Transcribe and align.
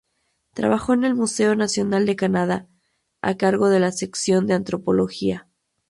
Trabajó 0.55 0.93
en 0.95 1.03
el 1.03 1.13
Museo 1.13 1.55
Nacional 1.55 2.07
de 2.07 2.15
Canadá, 2.15 2.67
a 3.21 3.37
cargo 3.37 3.69
de 3.69 3.79
la 3.79 3.91
sección 3.91 4.47
de 4.47 4.55
antropología. 4.55 5.47